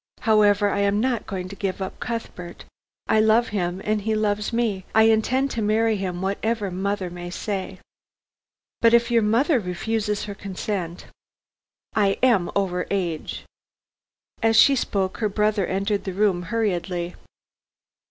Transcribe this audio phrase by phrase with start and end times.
[0.21, 2.65] "However, I am not going to give up Cuthbert.
[3.05, 4.83] I love him and he loves me.
[4.95, 7.77] I intend to marry him whatever mother may say."
[8.81, 11.05] "But if your mother refuses her consent?"
[11.93, 13.45] "I am over age."
[14.41, 17.13] As she spoke her brother entered the room hurriedly.